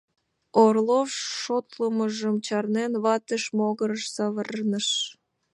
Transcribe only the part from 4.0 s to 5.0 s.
савырныш.